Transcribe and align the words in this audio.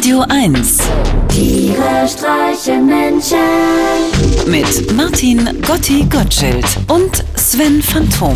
Radio 0.00 0.24
1 0.30 0.78
Tiere 1.28 2.08
streichen 2.08 2.86
Menschen. 2.86 3.36
mit 4.46 4.96
Martin 4.96 5.60
Gotti 5.60 6.06
Gottschild 6.08 6.64
und 6.88 7.22
Sven 7.36 7.82
Phantom. 7.82 8.34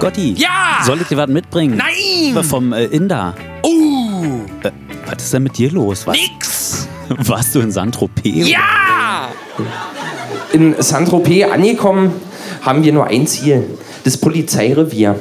Gotti. 0.00 0.34
Ja! 0.36 0.82
Soll 0.84 1.00
ich 1.00 1.06
dir 1.06 1.16
was 1.16 1.28
mitbringen? 1.28 1.76
Nein! 1.76 2.42
Vom 2.42 2.72
äh, 2.72 2.86
Inder. 2.86 3.36
Uh, 3.64 4.40
Äh, 4.64 4.72
was 5.06 5.22
ist 5.22 5.34
denn 5.34 5.44
mit 5.44 5.56
dir 5.56 5.70
los? 5.70 6.08
Was, 6.08 6.16
nix! 6.16 6.88
warst 7.28 7.54
du 7.54 7.60
in 7.60 7.70
Saint-Tropez? 7.70 8.48
Ja! 8.48 9.28
In 10.52 10.74
Saint-Tropez 10.76 11.44
angekommen, 11.52 12.10
haben 12.62 12.82
wir 12.82 12.92
nur 12.92 13.06
ein 13.06 13.28
Ziel. 13.28 13.78
Das 14.02 14.16
Polizeirevier. 14.16 15.14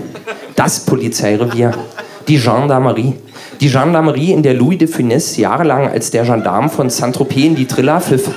Das 0.56 0.80
Polizeirevier. 0.80 1.72
Die 2.28 2.38
Gendarmerie. 2.38 3.14
Die 3.60 3.70
Gendarmerie, 3.70 4.32
in 4.32 4.42
der 4.42 4.56
Louis 4.56 4.80
de 4.80 4.88
Funès 4.88 5.40
jahrelang 5.40 5.88
als 5.88 6.10
der 6.10 6.24
Gendarm 6.24 6.68
von 6.70 6.90
Saint-Tropez 6.90 7.46
in 7.46 7.56
die 7.56 7.68
Triller 7.68 8.02
pfiff. 8.02 8.32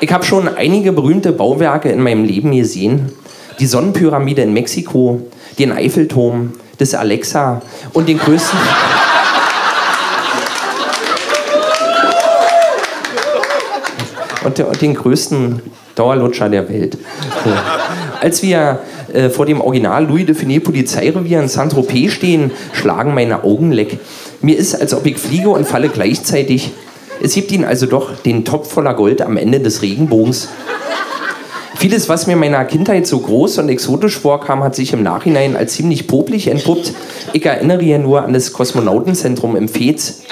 Ich 0.00 0.12
habe 0.12 0.24
schon 0.24 0.54
einige 0.54 0.92
berühmte 0.92 1.32
Bauwerke 1.32 1.88
in 1.88 2.02
meinem 2.02 2.24
Leben 2.24 2.52
gesehen. 2.52 3.10
Die 3.58 3.64
Sonnenpyramide 3.64 4.42
in 4.42 4.52
Mexiko, 4.52 5.22
den 5.58 5.72
Eiffelturm, 5.72 6.52
das 6.76 6.94
Alexa 6.94 7.62
und 7.94 8.06
den 8.06 8.18
größten... 8.18 8.58
und, 14.44 14.82
den 14.82 14.94
größten 14.94 15.62
Dauerlutscher 15.94 16.50
der 16.50 16.68
Welt. 16.68 16.98
Als 18.20 18.42
wir 18.42 18.80
äh, 19.14 19.30
vor 19.30 19.46
dem 19.46 19.60
Original 19.60 20.06
Louis 20.06 20.26
de 20.26 20.34
Funès 20.34 20.60
Polizeirevier 20.60 21.40
in 21.40 21.48
Saint-Tropez 21.48 22.12
stehen, 22.12 22.50
schlagen 22.72 23.14
meine 23.14 23.44
Augen 23.44 23.72
leck. 23.72 23.98
Mir 24.42 24.58
ist, 24.58 24.74
als 24.74 24.92
ob 24.92 25.06
ich 25.06 25.18
fliege 25.18 25.50
und 25.50 25.66
falle 25.66 25.88
gleichzeitig. 25.88 26.72
Es 27.22 27.34
gibt 27.34 27.52
ihn 27.52 27.64
also 27.64 27.86
doch, 27.86 28.16
den 28.16 28.44
Topf 28.44 28.72
voller 28.72 28.94
Gold 28.94 29.22
am 29.22 29.36
Ende 29.36 29.60
des 29.60 29.82
Regenbogens. 29.82 30.48
Vieles, 31.76 32.08
was 32.08 32.26
mir 32.26 32.32
in 32.32 32.40
meiner 32.40 32.64
Kindheit 32.64 33.06
so 33.06 33.18
groß 33.18 33.58
und 33.58 33.68
exotisch 33.68 34.18
vorkam, 34.18 34.62
hat 34.64 34.74
sich 34.74 34.92
im 34.92 35.02
Nachhinein 35.02 35.56
als 35.56 35.74
ziemlich 35.74 36.06
popelig 36.06 36.48
entpuppt. 36.48 36.92
Ich 37.32 37.44
erinnere 37.44 37.82
hier 37.82 37.98
nur 37.98 38.24
an 38.24 38.32
das 38.32 38.52
Kosmonautenzentrum 38.52 39.54
im 39.54 39.68
Fez. 39.68 40.22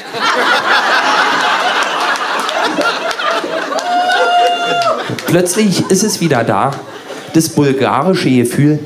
Plötzlich 5.26 5.90
ist 5.90 6.02
es 6.02 6.20
wieder 6.20 6.42
da. 6.44 6.72
Das 7.34 7.48
bulgarische 7.48 8.30
Gefühl. 8.30 8.78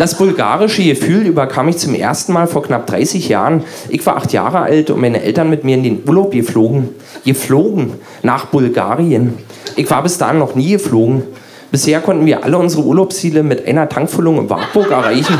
Das 0.00 0.16
bulgarische 0.16 0.82
Gefühl 0.82 1.26
überkam 1.26 1.68
ich 1.68 1.76
zum 1.76 1.94
ersten 1.94 2.32
Mal 2.32 2.46
vor 2.46 2.62
knapp 2.62 2.86
30 2.86 3.28
Jahren. 3.28 3.64
Ich 3.88 4.04
war 4.06 4.16
acht 4.16 4.32
Jahre 4.32 4.60
alt 4.60 4.90
und 4.90 5.00
meine 5.00 5.22
Eltern 5.22 5.50
mit 5.50 5.62
mir 5.62 5.76
in 5.76 5.82
den 5.84 6.02
Urlaub 6.08 6.32
geflogen. 6.32 6.88
Geflogen 7.24 7.92
nach 8.22 8.46
Bulgarien. 8.46 9.38
Ich 9.76 9.88
war 9.90 10.02
bis 10.02 10.18
dahin 10.18 10.38
noch 10.38 10.54
nie 10.54 10.72
geflogen. 10.72 11.22
Bisher 11.70 12.00
konnten 12.00 12.26
wir 12.26 12.42
alle 12.42 12.58
unsere 12.58 12.82
Urlaubsziele 12.82 13.44
mit 13.44 13.66
einer 13.68 13.88
Tankfüllung 13.88 14.38
in 14.38 14.50
Wartburg 14.50 14.90
erreichen. 14.90 15.38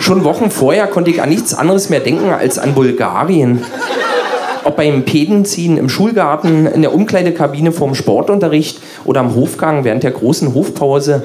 Schon 0.00 0.24
Wochen 0.24 0.50
vorher 0.50 0.88
konnte 0.88 1.10
ich 1.10 1.22
an 1.22 1.30
nichts 1.30 1.54
anderes 1.54 1.88
mehr 1.88 2.00
denken 2.00 2.30
als 2.30 2.58
an 2.58 2.74
Bulgarien. 2.74 3.64
Ob 4.64 4.76
beim 4.76 5.04
Pedenziehen 5.04 5.76
im 5.76 5.88
Schulgarten, 5.88 6.66
in 6.66 6.82
der 6.82 6.94
Umkleidekabine 6.94 7.72
vorm 7.72 7.94
Sportunterricht 7.94 8.80
oder 9.04 9.20
am 9.20 9.34
Hofgang 9.34 9.84
während 9.84 10.02
der 10.04 10.12
großen 10.12 10.54
Hofpause 10.54 11.24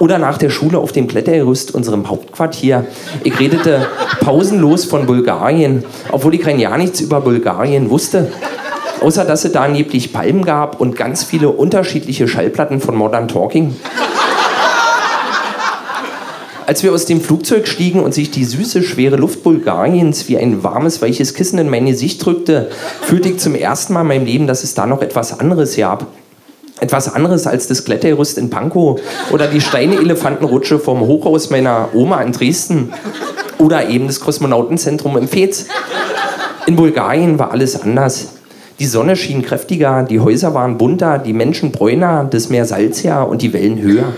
oder 0.00 0.18
nach 0.18 0.38
der 0.38 0.50
Schule 0.50 0.78
auf 0.78 0.92
dem 0.92 1.06
Klettergerüst 1.06 1.74
unserem 1.74 2.10
Hauptquartier. 2.10 2.86
Ich 3.22 3.38
redete 3.38 3.86
pausenlos 4.20 4.84
von 4.84 5.06
Bulgarien, 5.06 5.84
obwohl 6.10 6.34
ich 6.34 6.44
rein 6.44 6.58
ja 6.58 6.76
nichts 6.76 7.00
über 7.00 7.20
Bulgarien 7.20 7.90
wusste. 7.90 8.32
Außer 9.00 9.24
dass 9.24 9.44
es 9.44 9.52
da 9.52 9.62
angeblich 9.62 10.12
Palmen 10.12 10.44
gab 10.44 10.80
und 10.80 10.96
ganz 10.96 11.24
viele 11.24 11.50
unterschiedliche 11.50 12.28
Schallplatten 12.28 12.80
von 12.80 12.96
Modern 12.96 13.28
Talking. 13.28 13.76
Als 16.70 16.84
wir 16.84 16.92
aus 16.92 17.04
dem 17.04 17.20
Flugzeug 17.20 17.66
stiegen 17.66 17.98
und 17.98 18.14
sich 18.14 18.30
die 18.30 18.44
süße, 18.44 18.84
schwere 18.84 19.16
Luft 19.16 19.42
Bulgariens 19.42 20.28
wie 20.28 20.38
ein 20.38 20.62
warmes, 20.62 21.02
weiches 21.02 21.34
Kissen 21.34 21.58
in 21.58 21.68
mein 21.68 21.86
Gesicht 21.86 22.24
drückte, 22.24 22.70
fühlte 23.02 23.28
ich 23.28 23.38
zum 23.38 23.56
ersten 23.56 23.92
Mal 23.92 24.02
in 24.02 24.06
meinem 24.06 24.24
Leben, 24.24 24.46
dass 24.46 24.62
es 24.62 24.74
da 24.74 24.86
noch 24.86 25.02
etwas 25.02 25.40
anderes 25.40 25.76
gab. 25.76 26.06
Etwas 26.78 27.12
anderes 27.12 27.48
als 27.48 27.66
das 27.66 27.84
Klettergerüst 27.84 28.38
in 28.38 28.50
Pankow 28.50 29.00
oder 29.32 29.48
die 29.48 29.60
Steine-Elefantenrutsche 29.60 30.78
vom 30.78 31.00
Hochhaus 31.00 31.50
meiner 31.50 31.88
Oma 31.92 32.22
in 32.22 32.30
Dresden 32.30 32.92
oder 33.58 33.88
eben 33.88 34.06
das 34.06 34.20
Kosmonautenzentrum 34.20 35.18
im 35.18 35.26
Fez. 35.26 35.66
In 36.66 36.76
Bulgarien 36.76 37.40
war 37.40 37.50
alles 37.50 37.82
anders. 37.82 38.34
Die 38.78 38.86
Sonne 38.86 39.16
schien 39.16 39.42
kräftiger, 39.42 40.04
die 40.04 40.20
Häuser 40.20 40.54
waren 40.54 40.78
bunter, 40.78 41.18
die 41.18 41.32
Menschen 41.32 41.72
bräuner, 41.72 42.28
das 42.30 42.48
Meer 42.48 42.64
salziger 42.64 43.28
und 43.28 43.42
die 43.42 43.52
Wellen 43.52 43.82
höher. 43.82 44.12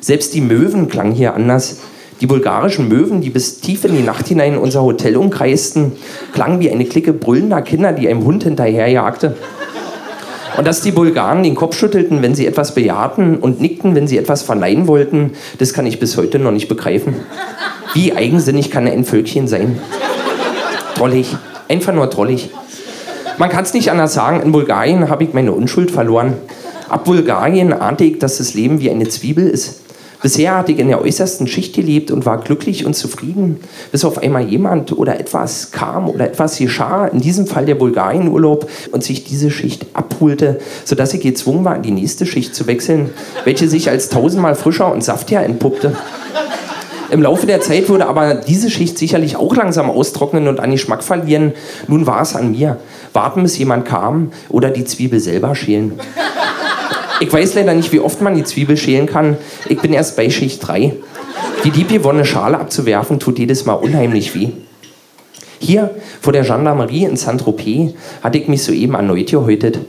Selbst 0.00 0.34
die 0.34 0.40
Möwen 0.40 0.88
klangen 0.88 1.12
hier 1.12 1.34
anders. 1.34 1.80
Die 2.20 2.26
bulgarischen 2.26 2.88
Möwen, 2.88 3.20
die 3.20 3.30
bis 3.30 3.60
tief 3.60 3.84
in 3.84 3.94
die 3.94 4.02
Nacht 4.02 4.26
hinein 4.26 4.58
unser 4.58 4.82
Hotel 4.82 5.16
umkreisten, 5.16 5.92
klangen 6.32 6.58
wie 6.58 6.70
eine 6.70 6.84
Clique 6.84 7.12
brüllender 7.12 7.62
Kinder, 7.62 7.92
die 7.92 8.08
einem 8.08 8.24
Hund 8.24 8.42
hinterherjagte. 8.42 9.36
Und 10.56 10.66
dass 10.66 10.80
die 10.80 10.90
Bulgaren 10.90 11.44
den 11.44 11.54
Kopf 11.54 11.76
schüttelten, 11.76 12.20
wenn 12.20 12.34
sie 12.34 12.46
etwas 12.46 12.74
bejahten 12.74 13.38
und 13.38 13.60
nickten, 13.60 13.94
wenn 13.94 14.08
sie 14.08 14.18
etwas 14.18 14.42
verleihen 14.42 14.88
wollten, 14.88 15.32
das 15.58 15.72
kann 15.72 15.86
ich 15.86 16.00
bis 16.00 16.16
heute 16.16 16.40
noch 16.40 16.50
nicht 16.50 16.66
begreifen. 16.66 17.14
Wie 17.94 18.12
eigensinnig 18.12 18.70
kann 18.70 18.88
ein 18.88 19.04
Völkchen 19.04 19.46
sein? 19.46 19.78
Drollig. 20.96 21.36
Einfach 21.68 21.94
nur 21.94 22.08
drollig. 22.08 22.50
Man 23.38 23.50
kann 23.50 23.62
es 23.62 23.72
nicht 23.72 23.92
anders 23.92 24.14
sagen, 24.14 24.42
in 24.42 24.50
Bulgarien 24.50 25.08
habe 25.08 25.22
ich 25.22 25.32
meine 25.32 25.52
Unschuld 25.52 25.92
verloren. 25.92 26.34
Ab 26.88 27.04
Bulgarien 27.04 27.72
ahnte 27.72 28.02
ich, 28.02 28.18
dass 28.18 28.38
das 28.38 28.54
Leben 28.54 28.80
wie 28.80 28.90
eine 28.90 29.08
Zwiebel 29.08 29.46
ist. 29.46 29.82
Bisher 30.20 30.56
hatte 30.56 30.72
ich 30.72 30.78
in 30.78 30.88
der 30.88 31.00
äußersten 31.00 31.46
Schicht 31.46 31.76
gelebt 31.76 32.10
und 32.10 32.26
war 32.26 32.38
glücklich 32.38 32.84
und 32.84 32.94
zufrieden, 32.94 33.60
bis 33.92 34.04
auf 34.04 34.18
einmal 34.18 34.48
jemand 34.48 34.92
oder 34.92 35.20
etwas 35.20 35.70
kam 35.70 36.08
oder 36.08 36.26
etwas 36.26 36.58
geschah, 36.58 37.06
in 37.06 37.20
diesem 37.20 37.46
Fall 37.46 37.66
der 37.66 37.76
Bulgarienurlaub, 37.76 38.68
und 38.90 39.04
sich 39.04 39.24
diese 39.24 39.50
Schicht 39.50 39.86
abholte, 39.94 40.60
sodass 40.84 41.14
ich 41.14 41.20
gezwungen 41.20 41.64
war, 41.64 41.76
in 41.76 41.82
die 41.82 41.90
nächste 41.92 42.26
Schicht 42.26 42.54
zu 42.54 42.66
wechseln, 42.66 43.10
welche 43.44 43.68
sich 43.68 43.90
als 43.90 44.08
tausendmal 44.08 44.54
frischer 44.54 44.92
und 44.92 45.04
saftiger 45.04 45.42
entpuppte. 45.42 45.96
Im 47.10 47.22
Laufe 47.22 47.46
der 47.46 47.60
Zeit 47.60 47.88
würde 47.88 48.06
aber 48.06 48.34
diese 48.34 48.70
Schicht 48.70 48.98
sicherlich 48.98 49.36
auch 49.36 49.56
langsam 49.56 49.88
austrocknen 49.88 50.46
und 50.46 50.60
an 50.60 50.70
Geschmack 50.70 51.02
verlieren. 51.02 51.52
Nun 51.86 52.06
war 52.06 52.20
es 52.20 52.36
an 52.36 52.50
mir. 52.50 52.76
Warten, 53.14 53.42
bis 53.42 53.56
jemand 53.56 53.86
kam 53.86 54.32
oder 54.50 54.68
die 54.70 54.84
Zwiebel 54.84 55.18
selber 55.18 55.54
schälen. 55.54 55.98
Ich 57.20 57.32
weiß 57.32 57.54
leider 57.54 57.74
nicht, 57.74 57.92
wie 57.92 58.00
oft 58.00 58.20
man 58.20 58.36
die 58.36 58.44
Zwiebel 58.44 58.76
schälen 58.76 59.06
kann. 59.06 59.36
Ich 59.68 59.80
bin 59.80 59.92
erst 59.92 60.16
bei 60.16 60.30
Schicht 60.30 60.66
3. 60.66 60.94
Die 61.64 61.70
liebgewonnene 61.70 62.24
Schale 62.24 62.58
abzuwerfen, 62.58 63.18
tut 63.18 63.38
jedes 63.38 63.64
Mal 63.64 63.74
unheimlich 63.74 64.34
weh. 64.34 64.50
Hier 65.58 65.90
vor 66.20 66.32
der 66.32 66.44
Gendarmerie 66.44 67.04
in 67.04 67.16
Saint-Tropez 67.16 67.94
hatte 68.22 68.38
ich 68.38 68.46
mich 68.46 68.62
soeben 68.62 68.94
erneut 68.94 69.30
gehäutet. 69.30 69.80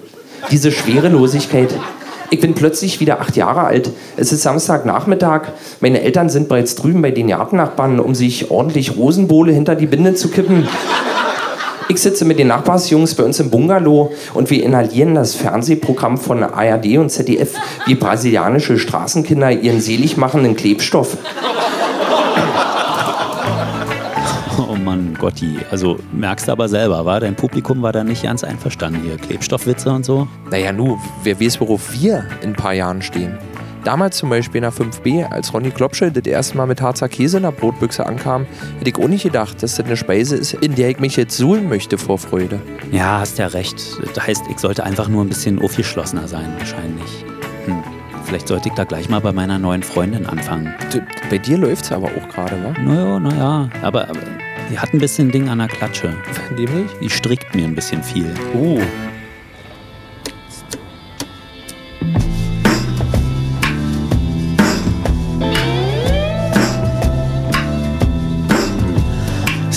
Diese 0.50 0.72
Schwerelosigkeit. 0.72 1.70
Ich 2.32 2.40
bin 2.40 2.56
plötzlich 2.56 3.00
wieder 3.00 3.22
acht 3.22 3.36
Jahre 3.36 3.62
alt. 3.62 3.92
Es 4.18 4.32
ist 4.32 4.42
Samstagnachmittag. 4.42 5.50
Meine 5.80 6.02
Eltern 6.02 6.30
sind 6.30 6.48
bereits 6.48 6.76
drüben 6.76 7.02
bei 7.02 7.12
den 7.12 7.28
Gartennachbarn, 7.28 8.00
um 8.00 8.16
sich 8.16 8.50
ordentlich 8.50 8.98
Rosenbowle 8.98 9.52
hinter 9.52 9.76
die 9.76 9.88
Binde 9.88 10.16
zu 10.16 10.30
kippen. 10.30 10.68
Ich 11.92 12.04
sitze 12.04 12.24
mit 12.24 12.38
den 12.38 12.48
Nachbarsjungs 12.50 13.16
bei 13.16 13.24
uns 13.24 13.40
im 13.40 13.50
Bungalow 13.50 14.14
und 14.36 14.52
wir 14.52 14.64
inhalieren 14.64 15.16
das 15.16 15.34
Fernsehprogramm 15.34 16.20
von 16.20 16.44
ARD 16.44 16.98
und 17.00 17.10
ZDF, 17.10 17.56
wie 17.88 17.96
brasilianische 17.96 18.78
Straßenkinder 18.78 19.52
ihren 19.52 19.82
selig 19.82 20.16
machenden 20.16 20.56
Klebstoff. 20.56 21.18
Oh 24.60 24.76
Mann, 24.76 25.16
Gotti. 25.20 25.58
Also 25.72 25.98
merkst 26.12 26.48
du 26.48 26.52
aber 26.52 26.70
selber, 26.70 27.06
war 27.06 27.20
dein 27.20 27.36
Publikum 27.36 27.82
war 27.82 27.92
da 27.92 28.04
nicht 28.04 28.22
ganz 28.22 28.44
einverstanden 28.44 29.02
hier. 29.04 29.18
Klebstoffwitze 29.18 29.90
und 29.90 30.06
so. 30.06 30.28
Naja, 30.52 30.72
nu, 30.72 31.00
wer 31.24 31.42
weiß, 31.42 31.60
worauf 31.60 31.92
wir 32.00 32.24
in 32.44 32.50
ein 32.50 32.56
paar 32.56 32.74
Jahren 32.74 33.02
stehen. 33.02 33.40
Damals 33.90 34.18
zum 34.18 34.30
Beispiel 34.30 34.60
in 34.60 34.62
der 34.62 34.72
5b, 34.72 35.32
als 35.32 35.52
Ronny 35.52 35.72
Klopsche 35.72 36.12
das 36.12 36.24
erste 36.24 36.56
Mal 36.56 36.68
mit 36.68 36.80
Harzer 36.80 37.10
Käse 37.10 37.38
in 37.38 37.44
der 37.44 37.52
Brotbüchse 37.52 38.06
ankam, 38.06 38.46
hätte 38.78 38.92
ich 38.92 39.04
auch 39.04 39.08
nicht 39.08 39.24
gedacht, 39.24 39.64
dass 39.64 39.78
das 39.78 39.86
eine 39.88 39.98
Speise 39.98 40.36
ist, 40.36 40.54
in 40.54 40.76
der 40.76 40.90
ich 40.90 41.00
mich 41.00 41.16
jetzt 41.16 41.36
suhlen 41.36 41.68
möchte 41.68 41.98
vor 41.98 42.20
Freude. 42.20 42.62
Ja, 42.92 43.18
hast 43.20 43.40
ja 43.40 43.48
recht. 43.48 43.82
Das 44.14 44.28
heißt, 44.28 44.44
ich 44.48 44.60
sollte 44.60 44.84
einfach 44.84 45.08
nur 45.08 45.26
ein 45.26 45.30
bisschen 45.30 45.60
aufgeschlossener 45.60 46.28
sein, 46.28 46.54
wahrscheinlich. 46.60 47.26
Hm. 47.66 47.82
Vielleicht 48.26 48.48
sollte 48.48 48.70
ich 48.70 48.76
da 48.76 48.84
gleich 48.84 49.10
mal 49.10 49.22
bei 49.22 49.32
meiner 49.32 49.58
neuen 49.58 49.82
Freundin 49.82 50.28
anfangen. 50.28 50.72
Du, 50.94 51.02
bei 51.32 51.40
dir 51.40 51.58
läuft's 51.58 51.92
aber 51.92 52.10
auch 52.10 52.30
gerade, 52.30 52.64
wa? 52.64 52.80
Naja, 52.80 53.20
naja. 53.20 53.70
Aber, 53.82 54.08
aber 54.08 54.20
die 54.70 54.78
hat 54.78 54.94
ein 54.94 55.00
bisschen 55.00 55.32
Ding 55.32 55.50
an 55.50 55.58
der 55.58 55.68
Klatsche. 55.68 56.14
Nämlich? 56.56 56.92
Die 57.02 57.10
strickt 57.10 57.56
mir 57.56 57.64
ein 57.64 57.74
bisschen 57.74 58.04
viel. 58.04 58.32
Uh. 58.54 58.80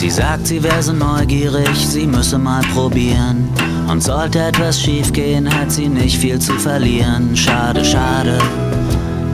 Sie 0.03 0.11
sagt, 0.11 0.49
sie 0.49 0.61
wäre 0.61 0.93
neugierig, 0.93 1.77
sie 1.77 2.09
müsse 2.09 2.37
mal 2.37 2.63
probieren. 2.75 3.49
Und 3.89 4.03
sollte 4.03 4.41
etwas 4.41 4.81
schiefgehen, 4.81 5.49
hat 5.49 5.71
sie 5.71 5.89
nicht 5.89 6.19
viel 6.19 6.41
zu 6.41 6.55
verlieren. 6.55 7.37
Schade, 7.37 7.85
schade, 7.85 8.37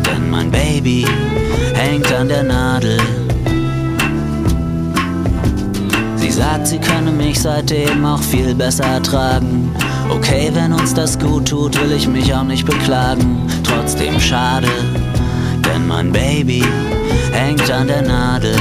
denn 0.05 0.29
mein 0.29 0.51
Baby 0.51 1.07
hängt 1.73 2.13
an 2.13 2.29
der 2.29 2.43
Nadel. 2.43 2.99
Sie 6.17 6.31
sagt, 6.31 6.67
sie 6.67 6.79
könne 6.79 7.13
mich 7.13 7.41
seitdem 7.41 8.05
auch 8.05 8.23
viel 8.23 8.55
besser 8.55 8.85
ertragen. 8.85 9.75
Okay, 10.11 10.51
wenn 10.53 10.75
uns 10.75 10.93
das 10.93 11.19
gut 11.19 11.49
tut, 11.49 11.81
will 11.81 11.93
ich 11.93 12.07
mich 12.07 12.35
auch 12.35 12.45
nicht 12.45 12.67
beklagen. 12.67 13.51
Trotzdem 13.65 14.21
schade, 14.21 14.69
denn 15.65 15.87
mein 15.87 16.13
Baby 16.13 16.63
hängt 17.33 17.71
an 17.71 17.87
der 17.87 18.03
Nadel. 18.03 18.55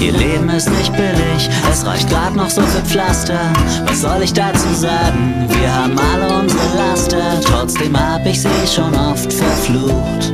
Ihr 0.00 0.12
Leben 0.12 0.48
ist 0.48 0.70
nicht 0.70 0.90
billig, 0.92 1.50
es 1.70 1.84
reicht 1.84 2.08
grad 2.08 2.34
noch 2.34 2.48
so 2.48 2.62
für 2.62 2.82
Pflaster. 2.86 3.38
Was 3.86 4.00
soll 4.00 4.22
ich 4.22 4.32
dazu 4.32 4.72
sagen? 4.72 5.46
Wir 5.48 5.74
haben 5.74 5.94
alle 5.98 6.40
unsere 6.40 6.74
Laster, 6.74 7.38
trotzdem 7.44 7.94
hab 7.98 8.24
ich 8.24 8.40
sie 8.40 8.48
schon 8.66 8.94
oft 8.94 9.30
verflucht. 9.30 10.32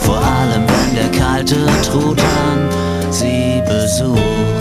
Vor 0.00 0.22
allem, 0.22 0.64
wenn 0.66 0.94
der 0.94 1.20
kalte 1.20 1.66
Truthahn 1.82 2.68
sie 3.10 3.62
besucht. 3.66 4.59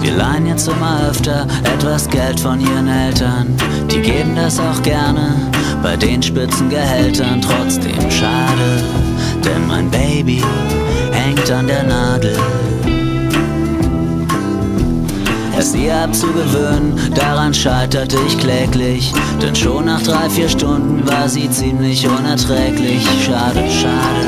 Wir 0.00 0.12
leihen 0.12 0.46
jetzt 0.46 0.66
immer 0.66 1.08
öfter 1.10 1.46
etwas 1.64 2.08
Geld 2.08 2.40
von 2.40 2.60
ihren 2.60 2.88
Eltern. 2.88 3.54
Die 3.90 4.00
geben 4.00 4.34
das 4.34 4.58
auch 4.58 4.82
gerne 4.82 5.34
bei 5.82 5.96
den 5.96 6.22
Spitzengehältern. 6.22 7.42
Trotzdem 7.42 8.10
schade, 8.10 8.82
denn 9.44 9.66
mein 9.66 9.90
Baby 9.90 10.42
hängt 11.12 11.50
an 11.50 11.66
der 11.66 11.82
Nadel. 11.84 12.36
Es 15.58 15.74
ihr 15.74 15.94
abzugewöhnen, 15.94 16.98
daran 17.14 17.52
scheiterte 17.52 18.16
ich 18.26 18.38
kläglich. 18.38 19.12
Denn 19.42 19.54
schon 19.54 19.84
nach 19.84 20.00
drei, 20.00 20.30
vier 20.30 20.48
Stunden 20.48 21.06
war 21.06 21.28
sie 21.28 21.50
ziemlich 21.50 22.08
unerträglich. 22.08 23.06
Schade, 23.26 23.68
schade, 23.70 24.26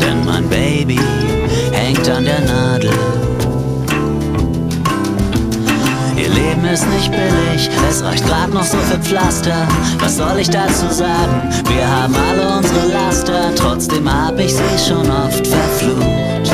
denn 0.00 0.24
mein 0.24 0.48
Baby 0.48 1.00
hängt 1.72 2.08
an 2.08 2.24
der 2.24 2.40
Nadel. 2.42 3.11
Ist 6.72 6.88
nicht 6.88 7.10
billig, 7.10 7.68
es 7.90 8.02
reicht 8.02 8.26
grad 8.26 8.52
noch 8.54 8.64
so 8.64 8.78
für 8.78 8.98
Pflaster. 8.98 9.68
Was 9.98 10.16
soll 10.16 10.38
ich 10.38 10.48
dazu 10.48 10.88
sagen? 10.90 11.52
Wir 11.68 11.86
haben 11.86 12.14
alle 12.14 12.56
unsere 12.56 12.86
Laster, 12.88 13.54
trotzdem 13.54 14.10
hab 14.10 14.38
ich 14.38 14.54
sie 14.54 14.78
schon 14.88 15.10
oft 15.10 15.46
verflucht. 15.46 16.50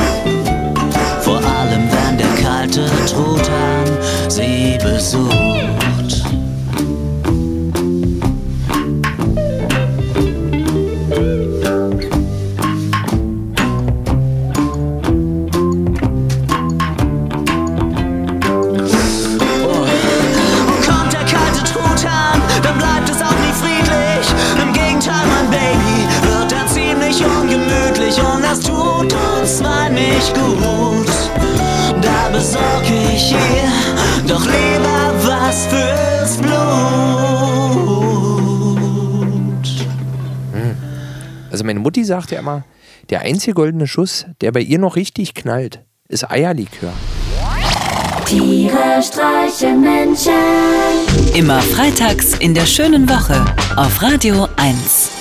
Vor 1.21 1.37
allem, 1.37 1.89
wenn 1.93 2.19
der 2.19 2.35
kalte 2.43 2.87
Truthahn 3.07 3.87
sie 4.29 4.77
besucht. 4.83 5.78
Nicht 30.29 30.37
gut. 30.37 31.09
Da 32.03 32.29
besorg 32.31 32.85
ich 32.85 33.33
ihr 33.33 33.73
doch 34.27 34.45
lieber 34.45 35.15
was 35.23 35.67
fürs 35.67 36.37
Blut. 36.39 36.59
Also 41.51 41.65
meine 41.65 41.81
Mutti 41.81 42.05
sagt 42.05 42.31
ja 42.31 42.39
immer, 42.39 42.65
der 43.11 43.23
einzige 43.23 43.55
goldene 43.55 43.87
Schuss, 43.87 44.27
der 44.41 44.53
bei 44.53 44.61
ihr 44.61 44.79
noch 44.79 44.97
richtig 44.97 45.35
knallt, 45.35 45.81
ist 46.09 46.31
Eierlikör. 46.31 46.93
Tiere 48.27 49.03
streichen 49.03 49.81
Menschen. 49.81 50.33
Immer 51.35 51.63
freitags 51.63 52.35
in 52.39 52.55
der 52.55 52.67
schönen 52.67 53.09
Woche 53.09 53.43
auf 53.77 54.03
Radio 54.03 54.47
1. 54.57 55.18